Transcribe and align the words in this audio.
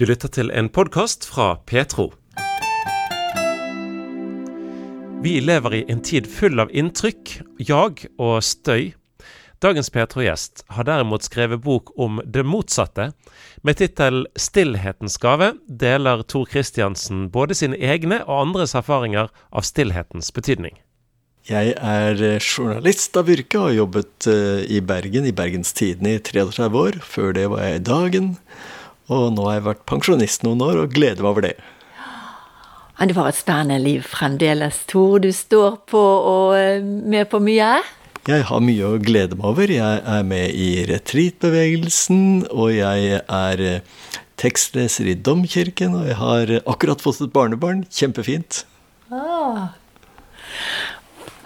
Du 0.00 0.06
lytter 0.08 0.30
til 0.32 0.48
en 0.56 0.70
podkast 0.72 1.26
fra 1.28 1.58
Petro. 1.68 2.06
Vi 5.20 5.34
lever 5.44 5.76
i 5.76 5.80
en 5.92 6.00
tid 6.00 6.24
full 6.24 6.62
av 6.62 6.72
inntrykk, 6.72 7.34
jag 7.68 8.00
og 8.16 8.38
støy. 8.40 8.94
Dagens 9.60 9.92
Petro-gjest 9.92 10.64
har 10.72 10.88
derimot 10.88 11.28
skrevet 11.28 11.60
bok 11.60 11.92
om 12.00 12.22
det 12.24 12.46
motsatte. 12.48 13.10
Med 13.60 13.76
tittel 13.76 14.24
'Stillhetens 14.32 15.20
gave' 15.20 15.52
deler 15.68 16.22
Tor 16.22 16.48
Kristiansen 16.48 17.28
både 17.28 17.54
sine 17.54 17.76
egne 17.76 18.24
og 18.24 18.46
andres 18.46 18.72
erfaringer 18.74 19.28
av 19.52 19.68
stillhetens 19.68 20.32
betydning. 20.32 20.80
Jeg 21.44 21.76
er 21.76 22.16
eh, 22.24 22.40
journalist 22.40 23.20
av 23.20 23.28
yrke 23.28 23.58
og 23.58 23.68
har 23.68 23.76
jobbet 23.84 24.32
eh, 24.32 24.64
i 24.64 24.80
Bergen, 24.80 25.26
i 25.26 25.36
Bergens 25.36 25.76
Tidende, 25.76 26.16
i 26.16 26.24
33 26.24 26.72
år. 26.72 27.02
Før 27.04 27.32
det 27.36 27.50
var 27.50 27.68
jeg 27.68 27.74
i 27.74 27.84
Dagen. 27.84 28.36
Og 29.10 29.30
nå 29.34 29.46
har 29.48 29.58
jeg 29.58 29.66
vært 29.68 29.86
pensjonist 29.90 30.44
noen 30.46 30.62
år 30.64 30.84
og 30.84 30.94
gleder 30.94 31.24
meg 31.24 31.30
over 31.32 31.46
det. 31.48 31.54
Men 33.00 33.10
det 33.10 33.16
var 33.16 33.30
et 33.30 33.38
spennende 33.38 33.80
liv 33.82 34.04
fremdeles, 34.04 34.82
Tor. 34.90 35.18
Du 35.24 35.30
står 35.34 35.80
på 35.90 36.00
og 36.00 36.54
eh, 36.58 36.84
med 36.84 37.30
på 37.32 37.40
mye? 37.42 37.80
Jeg 38.28 38.44
har 38.50 38.60
mye 38.62 38.86
å 38.86 39.00
glede 39.00 39.38
meg 39.38 39.48
over. 39.48 39.72
Jeg 39.72 40.02
er 40.14 40.26
med 40.28 40.52
i 40.52 40.84
retreatbevegelsen, 40.90 42.50
og 42.52 42.74
jeg 42.76 43.22
er 43.24 43.64
tekstleser 44.40 45.08
i 45.10 45.16
Domkirken, 45.16 45.96
og 45.96 46.08
jeg 46.08 46.18
har 46.20 46.54
akkurat 46.60 47.02
fått 47.02 47.22
et 47.24 47.32
barnebarn. 47.32 47.86
Kjempefint. 47.88 48.64
Ah. 49.10 49.72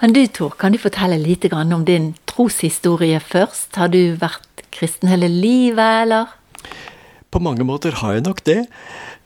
Men 0.01 0.13
du 0.13 0.25
Tor, 0.27 0.53
kan 0.59 0.75
du 0.75 0.77
fortelle 0.77 1.17
litt 1.17 1.47
om 1.53 1.85
din 1.87 2.13
troshistorie 2.29 3.19
først? 3.23 3.75
Har 3.79 3.89
du 3.89 4.17
vært 4.19 4.65
kristen 4.75 5.09
hele 5.09 5.31
livet, 5.31 6.03
eller? 6.03 6.35
På 7.35 7.41
mange 7.43 7.65
måter 7.67 7.91
har 7.99 8.13
jeg 8.15 8.23
nok 8.23 8.37
det. 8.47 8.61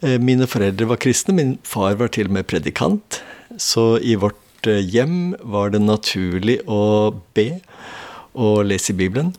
Mine 0.02 0.48
foreldre 0.50 0.88
var 0.90 0.98
kristne, 0.98 1.36
min 1.38 1.52
far 1.62 1.94
var 2.00 2.10
til 2.10 2.26
og 2.26 2.40
med 2.40 2.48
predikant. 2.50 3.20
Så 3.62 4.00
i 4.02 4.16
vårt 4.18 4.66
hjem 4.66 5.36
var 5.46 5.70
det 5.76 5.84
naturlig 5.84 6.56
å 6.66 7.14
be 7.38 7.60
og 8.34 8.66
lese 8.66 8.96
i 8.96 8.98
Bibelen. 8.98 9.30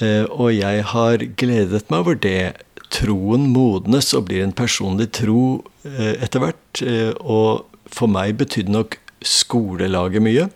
Og 0.00 0.54
jeg 0.56 0.86
har 0.94 1.26
gledet 1.36 1.84
meg 1.92 2.00
over 2.00 2.16
det. 2.16 2.56
Troen 2.96 3.50
modnes 3.52 4.08
og 4.16 4.30
blir 4.30 4.46
en 4.46 4.56
personlig 4.56 5.10
tro 5.20 5.60
etter 5.84 6.46
hvert. 6.46 6.84
Og 7.20 7.66
for 7.92 8.08
meg 8.08 8.38
betydde 8.40 8.72
nok 8.72 8.96
skolelaget 9.20 10.24
mye. 10.24 10.48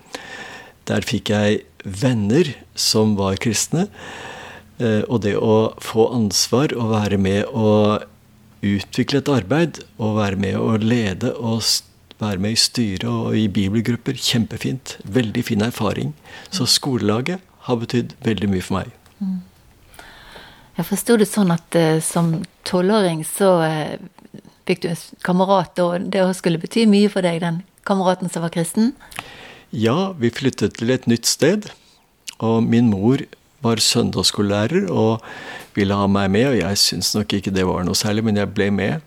Der 0.88 1.04
fikk 1.04 1.36
jeg 1.36 1.66
venner 1.84 2.54
som 2.72 3.12
var 3.20 3.36
kristne. 3.44 3.90
Og 4.80 5.18
det 5.20 5.34
å 5.36 5.74
få 5.84 6.06
ansvar 6.16 6.72
og 6.72 6.94
være 6.94 7.18
med 7.20 7.50
å 7.52 8.00
utvikle 8.64 9.20
et 9.20 9.28
arbeid, 9.32 9.82
og 10.00 10.18
være 10.18 10.38
med 10.40 10.56
å 10.56 10.76
lede 10.80 11.34
og 11.36 11.60
være 12.20 12.42
med 12.42 12.56
i 12.56 12.60
styret 12.60 13.08
og 13.08 13.36
i 13.36 13.46
bibelgrupper, 13.48 14.18
kjempefint. 14.20 14.96
Veldig 15.04 15.44
fin 15.48 15.64
erfaring. 15.64 16.12
Så 16.52 16.68
skolelaget 16.68 17.40
har 17.66 17.80
betydd 17.80 18.14
veldig 18.24 18.50
mye 18.52 18.64
for 18.64 18.80
meg. 18.80 18.92
Mm. 19.20 19.40
Jeg 20.76 20.88
forsto 20.88 21.16
det 21.20 21.28
sånn 21.28 21.52
at 21.52 21.76
uh, 21.76 21.98
som 22.04 22.38
tolvåring 22.68 23.24
så 23.28 23.50
uh, 23.64 24.40
fikk 24.68 24.84
du 24.84 24.90
en 24.92 25.02
kamerat, 25.26 25.80
og 25.82 26.08
det 26.12 26.24
skulle 26.38 26.60
bety 26.62 26.86
mye 26.88 27.10
for 27.12 27.26
deg, 27.26 27.42
den 27.44 27.62
kameraten 27.88 28.32
som 28.32 28.44
var 28.44 28.54
kristen? 28.54 28.94
Ja, 29.70 30.12
vi 30.18 30.32
flyttet 30.34 30.78
til 30.80 30.92
et 30.92 31.08
nytt 31.10 31.28
sted. 31.28 31.70
Og 32.40 32.64
min 32.64 32.88
mor 32.92 33.20
var 33.64 33.82
søndagsskolelærer 33.84 34.88
og 34.90 35.24
ville 35.76 35.96
ha 35.96 36.06
meg 36.10 36.30
med, 36.32 36.46
og 36.52 36.56
jeg 36.60 36.80
syntes 36.80 37.12
nok 37.16 37.34
ikke 37.36 37.52
det 37.54 37.66
var 37.68 37.84
noe 37.86 37.98
særlig, 37.98 38.24
men 38.26 38.40
jeg 38.40 38.52
ble 38.54 38.70
med. 38.74 39.04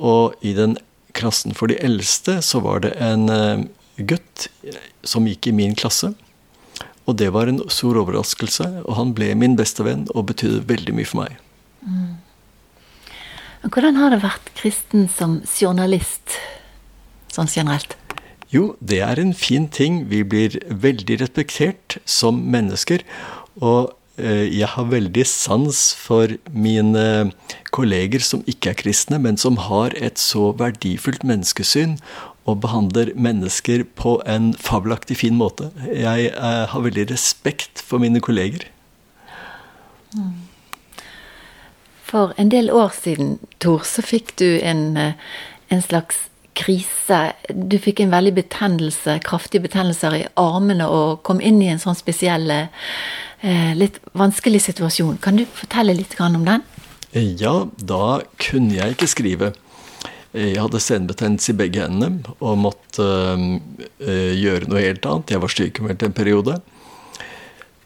Og 0.00 0.34
i 0.40 0.54
den 0.56 0.78
klassen 1.16 1.54
for 1.56 1.70
de 1.70 1.78
eldste 1.84 2.38
så 2.44 2.62
var 2.64 2.84
det 2.86 2.94
en 3.02 3.28
uh, 3.28 3.66
gutt 3.98 4.48
som 5.06 5.28
gikk 5.28 5.50
i 5.50 5.56
min 5.56 5.76
klasse. 5.78 6.12
Og 7.08 7.16
det 7.18 7.30
var 7.34 7.50
en 7.50 7.62
stor 7.72 7.98
overraskelse, 8.00 8.66
og 8.86 8.96
han 8.96 9.14
ble 9.16 9.32
min 9.38 9.56
beste 9.58 9.84
venn 9.86 10.06
og 10.14 10.28
betydde 10.30 10.66
veldig 10.68 10.96
mye 10.96 11.08
for 11.08 11.24
meg. 11.24 11.38
Mm. 11.84 12.18
Hvordan 13.66 13.98
har 14.00 14.12
det 14.14 14.22
vært 14.22 14.52
kristen 14.56 15.08
som 15.12 15.40
journalist, 15.52 16.38
sånn 17.32 17.50
generelt? 17.50 17.96
Jo, 18.50 18.74
det 18.82 18.98
er 19.04 19.20
en 19.20 19.34
fin 19.36 19.68
ting. 19.70 20.04
Vi 20.10 20.24
blir 20.26 20.56
veldig 20.66 21.20
respektert 21.20 21.98
som 22.08 22.40
mennesker. 22.50 23.04
Og 23.60 23.94
jeg 24.20 24.68
har 24.68 24.88
veldig 24.90 25.22
sans 25.24 25.78
for 25.96 26.34
mine 26.52 27.32
kolleger 27.72 28.20
som 28.20 28.42
ikke 28.50 28.72
er 28.72 28.76
kristne, 28.82 29.20
men 29.22 29.38
som 29.40 29.56
har 29.68 29.94
et 29.96 30.20
så 30.20 30.50
verdifullt 30.58 31.24
menneskesyn 31.24 31.96
og 32.48 32.60
behandler 32.64 33.12
mennesker 33.14 33.84
på 33.96 34.18
en 34.28 34.52
fabelaktig 34.58 35.20
fin 35.22 35.36
måte. 35.38 35.70
Jeg 35.88 36.32
har 36.36 36.84
veldig 36.84 37.08
respekt 37.12 37.80
for 37.86 38.02
mine 38.02 38.20
kolleger. 38.20 38.66
For 42.04 42.34
en 42.36 42.50
del 42.50 42.70
år 42.74 42.90
siden, 42.96 43.38
Tor, 43.62 43.84
så 43.86 44.02
fikk 44.02 44.34
du 44.40 44.58
en, 44.58 44.98
en 45.70 45.82
slags 45.84 46.26
krise. 46.60 47.20
Du 47.48 47.78
fikk 47.82 48.02
en 48.04 48.12
veldig 48.12 48.34
betennelse, 48.36 49.18
kraftige 49.24 49.64
betennelser 49.64 50.16
i 50.18 50.26
armene 50.40 50.86
og 50.90 51.22
kom 51.26 51.40
inn 51.40 51.62
i 51.64 51.70
en 51.72 51.80
sånn 51.82 51.98
spesiell 51.98 52.46
eh, 52.52 53.72
litt 53.78 53.98
vanskelig 54.12 54.62
situasjon. 54.68 55.18
Kan 55.24 55.40
du 55.40 55.46
fortelle 55.48 55.96
litt 55.96 56.14
om 56.20 56.44
den? 56.44 56.66
Ja, 57.10 57.64
da 57.76 58.20
kunne 58.38 58.76
jeg 58.76 58.94
ikke 58.94 59.10
skrive. 59.10 59.52
Jeg 60.30 60.60
hadde 60.62 60.78
senebetennelse 60.78 61.50
i 61.50 61.58
begge 61.58 61.82
hendene 61.82 62.36
og 62.38 62.60
måtte 62.62 63.06
øh, 63.34 64.34
gjøre 64.38 64.68
noe 64.70 64.84
helt 64.84 65.08
annet. 65.10 65.32
Jeg 65.34 65.42
var 65.42 65.54
sykemeldt 65.56 66.04
en 66.06 66.14
periode. 66.14 66.60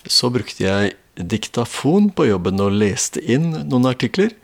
Så 0.05 0.29
brukte 0.29 0.67
jeg 0.67 0.93
diktafon 1.17 2.11
på 2.13 2.27
jobben 2.29 2.61
og 2.61 2.77
leste 2.77 3.23
inn 3.23 3.55
noen 3.71 3.89
artikler. 3.89 4.35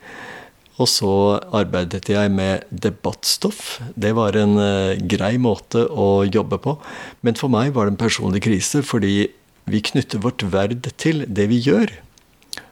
Og 0.81 0.87
så 0.89 1.13
arbeidet 1.53 2.09
jeg 2.09 2.31
med 2.33 2.65
debattstoff. 2.73 3.79
Det 3.93 4.15
var 4.17 4.37
en 4.39 4.57
uh, 4.57 4.97
grei 4.97 5.35
måte 5.41 5.85
å 5.85 6.23
jobbe 6.25 6.57
på. 6.63 6.77
Men 7.21 7.37
for 7.37 7.53
meg 7.53 7.75
var 7.75 7.85
det 7.85 7.95
en 7.95 8.01
personlig 8.01 8.41
krise, 8.47 8.81
fordi 8.81 9.29
vi 9.69 9.83
knytter 9.91 10.23
vårt 10.23 10.43
verd 10.53 10.89
til 10.97 11.25
det 11.29 11.47
vi 11.51 11.59
gjør. 11.61 11.93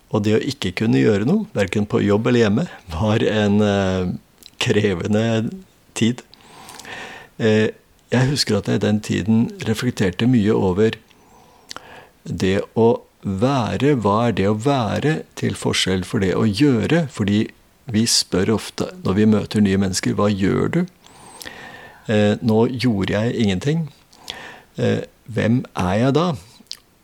Og 0.10 0.24
det 0.26 0.38
å 0.38 0.46
ikke 0.52 0.74
kunne 0.80 1.02
gjøre 1.02 1.28
noe, 1.30 1.46
verken 1.54 1.86
på 1.90 2.02
jobb 2.02 2.32
eller 2.32 2.46
hjemme, 2.48 2.66
var 2.96 3.26
en 3.30 3.60
eh, 3.62 4.14
krevende 4.62 5.26
tid. 5.98 6.24
Eh, 7.38 7.70
jeg 8.10 8.32
husker 8.32 8.58
at 8.58 8.72
jeg 8.72 8.82
i 8.82 8.86
den 8.88 9.04
tiden 9.06 9.46
reflekterte 9.70 10.26
mye 10.30 10.56
over 10.56 10.98
det 12.26 12.58
å 12.74 12.90
være. 13.22 13.94
Hva 14.02 14.18
er 14.30 14.36
det 14.40 14.50
å 14.50 14.58
være 14.58 15.16
til 15.38 15.54
forskjell 15.60 16.02
for 16.08 16.26
det 16.26 16.34
å 16.34 16.48
gjøre? 16.48 17.06
Fordi 17.14 17.44
vi 17.94 18.06
spør 18.10 18.56
ofte 18.56 18.92
når 19.04 19.18
vi 19.18 19.30
møter 19.30 19.64
nye 19.66 19.80
mennesker, 19.82 20.16
hva 20.18 20.30
gjør 20.32 20.74
du? 20.76 20.82
Eh, 22.10 22.36
nå 22.42 22.60
gjorde 22.74 23.14
jeg 23.14 23.38
ingenting. 23.44 23.88
Eh, 24.78 25.06
hvem 25.30 25.64
er 25.78 25.96
jeg 26.04 26.16
da? 26.18 26.28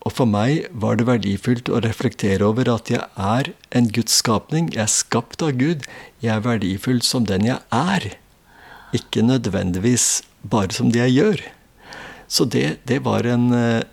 Og 0.06 0.14
for 0.14 0.30
meg 0.30 0.68
var 0.70 1.00
det 1.00 1.08
verdifullt 1.10 1.70
å 1.74 1.82
reflektere 1.82 2.46
over 2.46 2.70
at 2.76 2.92
jeg 2.94 3.02
er 3.18 3.50
en 3.74 3.90
Guds 3.90 4.14
skapning. 4.22 4.70
Jeg 4.74 4.84
er 4.86 4.94
skapt 4.94 5.42
av 5.46 5.58
Gud. 5.58 5.86
Jeg 6.22 6.36
er 6.36 6.46
verdifull 6.46 7.02
som 7.06 7.26
den 7.26 7.48
jeg 7.50 7.58
er. 7.74 8.12
Ikke 8.94 9.26
nødvendigvis 9.26 10.22
bare 10.46 10.74
som 10.78 10.92
det 10.94 11.02
jeg 11.08 11.18
gjør. 11.18 11.46
Så 12.30 12.46
det, 12.46 12.80
det 12.86 13.02
var 13.06 13.26
en 13.30 13.50
eh, 13.54 13.86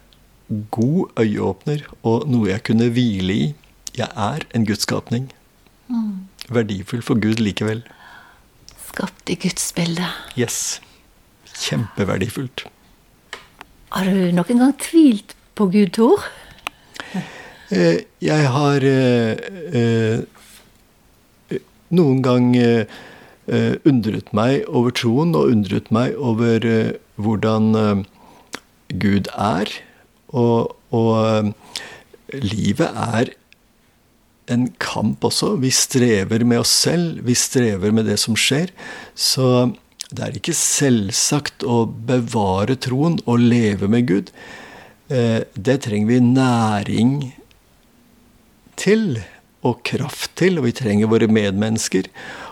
god 0.72 1.16
øyeåpner 1.20 1.86
og 2.02 2.28
noe 2.28 2.52
jeg 2.52 2.64
kunne 2.68 2.92
hvile 2.92 3.32
i. 3.36 3.48
Jeg 3.96 4.08
er 4.12 4.44
en 4.52 4.68
Guds 4.68 4.84
skapning. 4.84 5.30
Mm. 5.88 6.28
Verdifull 6.54 7.02
for 7.04 7.20
Gud 7.20 7.40
likevel. 7.42 7.82
Skapt 8.92 9.30
i 9.32 9.38
Guds 9.40 9.72
bilde. 9.76 10.06
Yes. 10.36 10.80
Kjempeverdifullt. 11.52 12.66
Har 13.92 14.08
du 14.08 14.32
noen 14.32 14.60
gang 14.62 14.72
tvilt 14.80 15.34
på 15.56 15.68
Gud, 15.72 15.92
Tor? 15.96 16.24
Eh, 17.72 18.04
jeg 18.20 18.48
har 18.52 18.84
eh, 18.84 19.36
eh, 19.72 21.60
noen 21.92 22.22
gang 22.24 22.50
undret 23.88 24.28
meg 24.36 24.68
over 24.68 24.92
troen, 24.96 25.34
og 25.36 25.50
undret 25.50 25.90
meg 25.92 26.14
over 26.16 26.62
hvordan 27.20 28.04
Gud 29.02 29.28
er. 29.34 29.72
Og, 30.28 30.76
og 30.94 31.52
livet 32.32 32.92
er 32.92 33.32
en 34.52 34.68
kamp 34.82 35.24
også. 35.24 35.56
Vi 35.62 35.70
strever 35.74 36.44
med 36.48 36.62
oss 36.62 36.72
selv. 36.84 37.22
Vi 37.26 37.34
strever 37.38 37.94
med 37.94 38.08
det 38.10 38.18
som 38.22 38.36
skjer. 38.38 38.72
Så 39.14 39.72
det 40.12 40.24
er 40.26 40.36
ikke 40.36 40.56
selvsagt 40.56 41.64
å 41.64 41.84
bevare 41.88 42.76
troen 42.76 43.16
og 43.24 43.40
leve 43.40 43.88
med 43.88 44.08
Gud. 44.10 44.32
Eh, 45.08 45.40
det 45.56 45.78
trenger 45.86 46.12
vi 46.12 46.24
næring 46.32 47.14
til. 48.76 49.22
og 49.62 49.84
kraft 49.86 50.32
til, 50.34 50.56
og 50.58 50.64
vi 50.66 50.72
trenger 50.74 51.06
våre 51.06 51.28
medmennesker. 51.30 52.08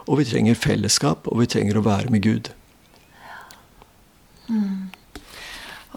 Og 0.06 0.20
vi 0.20 0.29
trenger 0.29 0.55
fellesskap, 0.55 1.26
og 1.26 1.41
vi 1.41 1.49
trenger 1.50 1.81
å 1.81 1.82
være 1.82 2.06
med 2.14 2.23
Gud. 2.23 2.53
Mm. 4.46 4.93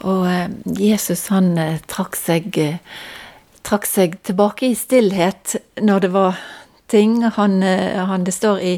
Og 0.10 0.26
eh, 0.26 0.50
Jesus 0.82 1.28
han 1.30 1.52
eh, 1.62 1.78
trakk 1.86 2.18
seg, 2.18 2.58
trakk 3.64 3.88
seg 3.88 4.18
tilbake 4.28 4.70
i 4.72 4.78
stillhet 4.78 5.56
når 5.82 6.06
det 6.06 6.12
var 6.14 6.40
ting. 6.92 7.22
Han, 7.38 7.62
han, 7.64 8.26
det 8.28 8.36
står 8.36 8.60
i 8.62 8.74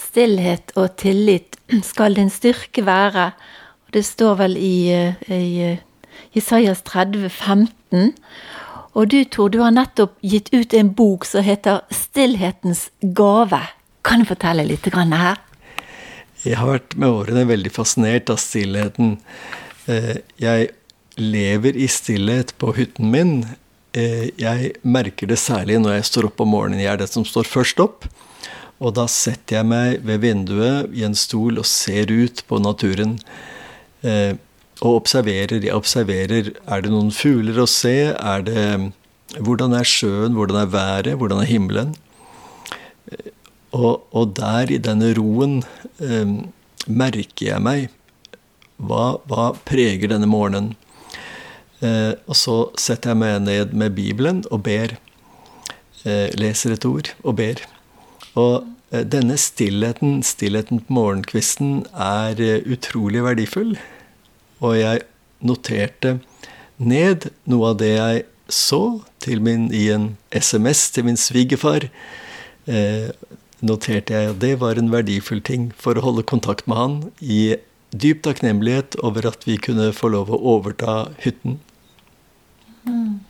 stillhet 0.00 0.74
og 0.76 0.96
tillit 1.00 1.58
skal 1.86 2.16
din 2.18 2.30
styrke 2.30 2.84
være. 2.86 3.30
Det 3.94 4.04
står 4.06 4.36
vel 4.42 4.56
i, 4.58 4.92
i 5.30 5.76
Jesajas 6.36 6.82
30, 6.86 7.28
15. 7.30 8.12
Og 8.94 9.10
du, 9.10 9.22
Tor, 9.24 9.50
du 9.50 9.60
har 9.62 9.74
nettopp 9.74 10.16
gitt 10.26 10.50
ut 10.54 10.74
en 10.74 10.90
bok 10.94 11.24
som 11.24 11.44
heter 11.46 11.80
'Stillhetens 11.90 12.90
gave'. 13.02 13.70
Kan 14.04 14.20
du 14.20 14.24
fortelle 14.26 14.64
litt 14.64 14.86
her? 14.94 15.36
Jeg 16.44 16.56
har 16.56 16.66
vært 16.66 16.96
med 16.96 17.08
årene 17.08 17.44
veldig 17.48 17.70
fascinert 17.70 18.30
av 18.30 18.38
stillheten. 18.40 19.18
Eh, 19.86 20.16
jeg 20.40 20.70
lever 21.16 21.76
i 21.76 21.86
stillhet 21.86 22.54
på 22.58 22.72
hytten 22.72 23.10
min. 23.10 23.44
Eh, 23.96 24.30
jeg 24.38 24.74
merker 24.86 25.30
det 25.30 25.40
særlig 25.42 25.80
når 25.82 25.98
jeg 25.98 26.08
står 26.10 26.28
opp 26.30 26.42
om 26.44 26.52
morgenen. 26.54 26.82
Jeg 26.82 26.92
er 26.92 27.00
det 27.02 27.10
som 27.10 27.26
står 27.26 27.48
først 27.48 27.82
opp. 27.82 28.06
Og 28.80 28.94
da 28.96 29.04
setter 29.10 29.58
jeg 29.58 29.68
meg 29.68 30.04
ved 30.06 30.22
vinduet 30.22 30.92
i 30.96 31.04
en 31.04 31.16
stol 31.18 31.60
og 31.60 31.68
ser 31.68 32.12
ut 32.12 32.44
på 32.48 32.60
naturen. 32.62 33.18
Eh, 34.06 34.38
og 34.80 35.02
observerer. 35.02 35.60
Jeg 35.60 35.76
observerer 35.76 36.54
er 36.54 36.84
det 36.84 36.92
noen 36.92 37.10
fugler 37.12 37.60
å 37.60 37.68
se. 37.68 38.14
Er 38.14 38.46
det, 38.46 38.62
hvordan 39.36 39.76
er 39.76 39.88
sjøen? 39.88 40.38
Hvordan 40.38 40.62
er 40.62 40.72
været? 40.72 41.18
Hvordan 41.20 41.42
er 41.42 41.50
himmelen? 41.50 41.92
Og, 43.76 44.06
og 44.10 44.32
der, 44.38 44.70
i 44.72 44.80
denne 44.82 45.12
roen, 45.18 45.60
eh, 46.02 46.36
merker 46.86 47.46
jeg 47.52 47.62
meg 47.62 47.90
hva, 48.80 49.18
hva, 49.28 49.50
preger 49.68 50.10
denne 50.14 50.28
morgenen. 50.30 50.72
Eh, 51.80 52.12
og 52.28 52.36
så 52.36 52.56
setter 52.80 53.14
jeg 53.14 53.20
meg 53.22 53.38
ned 53.44 53.76
med 53.76 53.96
Bibelen 53.96 54.42
og 54.50 54.64
ber. 54.66 54.96
Eh, 56.04 56.28
leser 56.40 56.76
et 56.76 56.86
ord 56.88 57.12
og 57.22 57.36
ber. 57.40 57.62
Og 58.40 58.66
eh, 58.92 59.04
denne 59.04 59.38
stillheten, 59.40 60.20
stillheten 60.26 60.82
på 60.86 60.96
morgenkvisten, 60.98 61.86
er 61.92 62.40
utrolig 62.68 63.24
verdifull. 63.24 63.76
Og 64.60 64.76
jeg 64.76 65.06
noterte 65.40 66.18
ned 66.80 67.30
noe 67.48 67.72
av 67.72 67.80
det 67.80 67.94
jeg 67.94 68.26
så 68.50 69.00
min, 69.26 69.68
i 69.72 69.88
en 69.94 70.16
SMS 70.32 70.90
til 70.90 71.06
min 71.06 71.16
svigerfar. 71.16 71.88
Eh, 72.66 73.10
noterte 73.60 74.14
jeg 74.14 74.30
at 74.32 74.40
det 74.40 74.54
var 74.60 74.78
en 74.80 74.92
verdifull 74.92 75.40
ting 75.44 75.70
for 75.76 75.96
å 75.96 76.04
holde 76.04 76.24
kontakt 76.24 76.66
med 76.66 76.76
han 76.76 76.96
i 77.20 77.56
dyp 77.90 78.22
takknemlighet 78.24 78.96
over 79.04 79.26
at 79.28 79.44
vi 79.46 79.58
kunne 79.60 79.90
få 79.92 80.12
lov 80.14 80.30
å 80.32 80.40
overta 80.56 81.10
hytten. 81.20 81.58
Mm. 82.86 83.20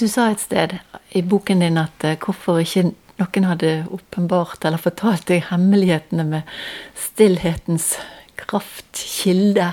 Du 0.00 0.08
sa 0.08 0.30
et 0.32 0.42
sted 0.42 0.76
i 1.16 1.22
boken 1.22 1.62
din 1.62 1.78
at 1.80 2.04
uh, 2.04 2.16
hvorfor 2.20 2.60
ikke 2.62 2.90
noen 3.20 3.46
hadde 3.46 3.72
åpenbart 3.92 4.64
eller 4.66 4.80
fortalt 4.80 5.28
deg 5.30 5.46
hemmelighetene 5.50 6.24
med 6.26 6.54
stillhetens 6.98 7.94
kraftkilde. 8.40 9.72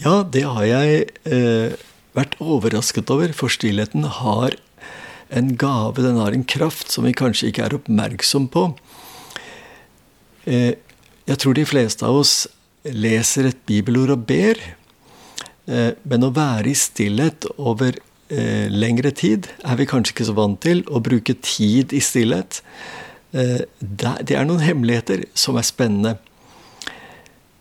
Ja, 0.00 0.20
det 0.24 0.44
har 0.48 0.66
jeg 0.66 1.06
eh, 1.28 1.76
vært 2.16 2.36
overrasket 2.40 3.10
over, 3.12 3.32
for 3.36 3.52
stillheten 3.52 4.06
har 4.20 4.56
en 5.30 5.52
gave, 5.60 6.02
den 6.02 6.18
har 6.18 6.34
en 6.34 6.46
kraft 6.48 6.90
som 6.90 7.06
vi 7.06 7.14
kanskje 7.16 7.50
ikke 7.50 7.68
er 7.68 7.76
oppmerksom 7.76 8.48
på. 8.52 8.70
Eh, 10.50 10.74
jeg 11.28 11.38
tror 11.42 11.54
de 11.54 11.66
fleste 11.68 12.06
av 12.06 12.22
oss 12.22 12.34
leser 12.82 13.50
et 13.50 13.60
bibelord 13.68 14.14
og 14.16 14.24
ber, 14.26 14.58
eh, 14.58 14.79
men 15.70 16.26
å 16.26 16.32
være 16.34 16.72
i 16.72 16.78
stillhet 16.78 17.46
over 17.56 17.94
eh, 17.94 18.66
lengre 18.72 19.12
tid 19.14 19.46
er 19.62 19.78
vi 19.78 19.86
kanskje 19.90 20.16
ikke 20.16 20.26
så 20.30 20.34
vant 20.34 20.58
til. 20.64 20.82
Å 20.90 21.02
bruke 21.04 21.36
tid 21.38 21.94
i 21.94 22.00
stillhet, 22.02 22.62
det 23.30 24.34
er 24.34 24.48
noen 24.48 24.64
hemmeligheter 24.64 25.22
som 25.38 25.54
er 25.60 25.66
spennende. 25.68 26.16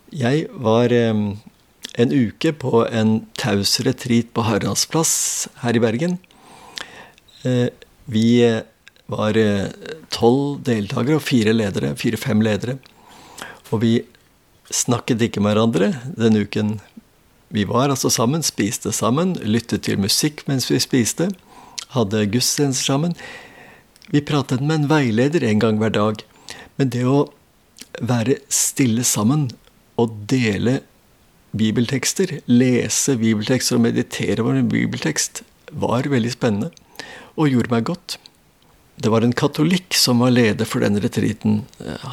Jeg 0.09 0.47
var 0.57 0.89
en 0.89 2.15
uke 2.15 2.55
på 2.57 2.87
en 2.89 3.11
taus 3.37 3.75
retreat 3.85 4.31
på 4.33 4.47
Haraldsplass 4.47 5.13
her 5.61 5.77
i 5.77 5.83
Bergen. 5.83 6.17
Vi 8.09 8.25
var 9.13 9.37
tolv 10.09 10.63
deltakere 10.65 11.19
og 11.19 11.27
fire 11.27 11.53
ledere, 11.53 11.93
fire-fem 12.01 12.41
ledere. 12.41 12.79
Og 13.69 13.83
vi 13.83 13.93
snakket 14.73 15.21
ikke 15.27 15.41
med 15.41 15.53
hverandre 15.53 15.93
den 16.17 16.41
uken 16.41 16.77
vi 17.49 17.65
var 17.65 17.89
altså 17.89 18.11
sammen, 18.13 18.43
spiste 18.45 18.91
sammen, 18.93 19.33
lyttet 19.41 19.87
til 19.87 20.01
musikk 20.01 20.43
mens 20.49 20.69
vi 20.69 20.77
spiste, 20.81 21.31
hadde 21.95 22.27
gudstjenester 22.29 22.85
sammen. 22.91 23.15
Vi 24.13 24.21
pratet 24.25 24.61
med 24.61 24.83
en 24.83 24.89
veileder 24.91 25.45
en 25.45 25.61
gang 25.61 25.79
hver 25.81 25.93
dag. 25.95 26.21
Men 26.77 26.91
det 26.93 27.05
å 27.09 27.27
være 27.99 28.37
stille 28.53 29.03
sammen 29.03 29.49
og 29.99 30.13
dele 30.29 30.79
bibeltekster, 31.57 32.37
lese 32.45 33.17
bibeltekster 33.17 33.79
og 33.79 33.85
meditere 33.87 34.43
over 34.43 34.59
en 34.59 34.69
bibeltekst, 34.69 35.41
var 35.73 36.09
veldig 36.09 36.33
spennende 36.33 36.69
og 37.39 37.49
gjorde 37.49 37.73
meg 37.73 37.87
godt. 37.89 38.17
Det 38.99 39.09
var 39.09 39.25
en 39.25 39.33
katolikk 39.33 39.95
som 39.97 40.21
var 40.21 40.35
leder 40.35 40.67
for 40.69 40.83
den 40.83 40.99
retriten. 41.01 41.63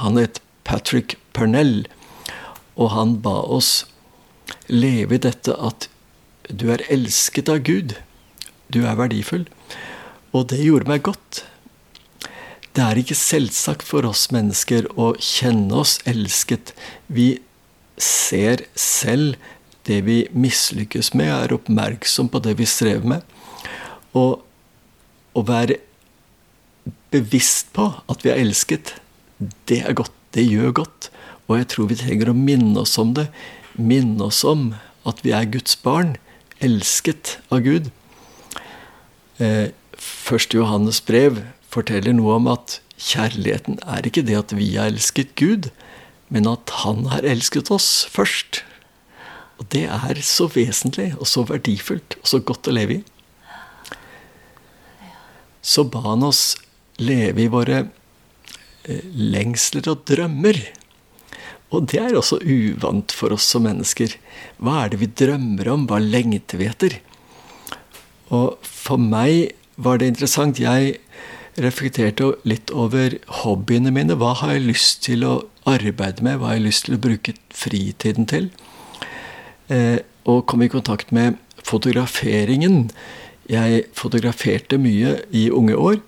Han 0.02 0.16
het 0.20 0.40
Patrick 0.64 1.16
Pernell, 1.36 1.84
og 2.76 2.92
han 2.94 3.16
ba 3.24 3.40
oss 3.42 3.84
leve 4.70 5.16
i 5.16 5.22
dette 5.22 5.54
at 5.54 5.88
du 6.46 6.69
er 6.75 6.84
elsket 6.93 7.50
av 7.50 7.62
Gud. 7.66 7.96
Du 8.70 8.84
er 8.87 8.98
verdifull. 8.98 9.46
Og 10.34 10.48
det 10.52 10.62
gjorde 10.62 10.90
meg 10.90 11.04
godt. 11.06 11.43
Det 12.76 12.84
er 12.84 12.98
ikke 13.00 13.16
selvsagt 13.16 13.87
for 13.88 14.04
oss 14.04 14.26
mennesker 14.34 14.88
å 15.00 15.14
kjenne 15.22 15.81
oss 15.81 15.96
elsket. 16.08 16.75
Vi 17.08 17.38
ser 17.96 18.66
selv 18.76 19.38
det 19.88 20.02
vi 20.04 20.19
mislykkes 20.34 21.12
med, 21.16 21.31
er 21.31 21.54
oppmerksom 21.56 22.28
på 22.28 22.42
det 22.44 22.56
vi 22.58 22.66
strever 22.69 23.06
med. 23.16 23.25
Og 24.19 24.42
å 25.37 25.44
være 25.46 25.78
bevisst 27.14 27.70
på 27.76 27.88
at 28.10 28.25
vi 28.25 28.32
er 28.32 28.42
elsket, 28.42 28.96
det 29.70 29.82
er 29.85 29.97
godt. 29.97 30.12
Det 30.37 30.44
gjør 30.44 30.75
godt. 30.82 31.09
Og 31.47 31.61
jeg 31.61 31.68
tror 31.73 31.88
vi 31.88 31.97
trenger 31.97 32.28
å 32.28 32.37
minne 32.37 32.82
oss 32.82 32.97
om 33.00 33.14
det. 33.16 33.28
Minne 33.76 34.28
oss 34.28 34.42
om 34.47 34.75
at 35.06 35.23
vi 35.25 35.33
er 35.37 35.49
Guds 35.50 35.76
barn, 35.80 36.16
elsket 36.64 37.37
av 37.52 37.64
Gud. 37.66 37.90
Eh, 39.38 39.73
Første 39.97 40.59
Johannes 40.59 40.99
brev 41.00 41.38
forteller 41.73 42.12
noe 42.16 42.37
om 42.37 42.49
at 42.52 42.78
kjærligheten 43.00 43.78
er 43.88 44.09
ikke 44.09 44.25
det 44.26 44.37
at 44.38 44.54
vi 44.56 44.71
har 44.75 44.90
elsket 44.90 45.35
Gud, 45.40 45.71
men 46.28 46.49
at 46.50 46.73
Han 46.83 47.06
har 47.12 47.25
elsket 47.25 47.71
oss 47.71 48.06
først. 48.11 48.62
Og 49.56 49.68
det 49.73 49.87
er 49.88 50.21
så 50.21 50.49
vesentlig 50.52 51.14
og 51.16 51.28
så 51.30 51.47
verdifullt 51.49 52.18
og 52.21 52.26
så 52.28 52.40
godt 52.40 52.68
å 52.68 52.75
leve 52.76 52.99
i. 52.99 53.04
Så 55.62 55.87
ba 55.88 56.02
han 56.11 56.26
oss 56.26 56.56
leve 57.00 57.47
i 57.47 57.52
våre 57.52 57.87
Eh, 58.87 59.02
lengsler 59.18 59.88
og 59.90 60.04
drømmer. 60.06 60.59
Og 61.75 61.88
det 61.90 61.99
er 61.99 62.14
også 62.14 62.38
uvant 62.44 63.12
for 63.14 63.35
oss 63.35 63.46
som 63.50 63.66
mennesker. 63.66 64.14
Hva 64.62 64.85
er 64.85 64.92
det 64.92 65.00
vi 65.02 65.11
drømmer 65.23 65.70
om? 65.73 65.87
Hva 65.90 65.99
lengter 66.02 66.61
vi 66.61 66.68
etter? 66.70 66.99
Og 68.35 68.58
for 68.62 69.02
meg 69.02 69.56
var 69.76 69.99
det 69.99 70.12
interessant. 70.12 70.62
Jeg 70.62 70.99
reflekterte 71.62 72.35
litt 72.49 72.70
over 72.70 73.18
hobbyene 73.42 73.92
mine. 73.94 74.16
Hva 74.18 74.35
har 74.42 74.56
jeg 74.56 74.68
lyst 74.68 75.02
til 75.06 75.26
å 75.26 75.35
arbeide 75.66 76.25
med? 76.25 76.38
Hva 76.38 76.52
har 76.52 76.61
jeg 76.61 76.68
lyst 76.68 76.87
til 76.87 76.96
å 76.96 77.02
bruke 77.02 77.35
fritiden 77.54 78.28
til? 78.30 78.50
Eh, 79.73 79.99
og 80.26 80.44
kom 80.50 80.62
i 80.62 80.70
kontakt 80.70 81.12
med 81.14 81.40
fotograferingen. 81.66 82.90
Jeg 83.50 83.87
fotograferte 83.94 84.78
mye 84.78 85.20
i 85.35 85.49
unge 85.50 85.78
år. 85.78 85.99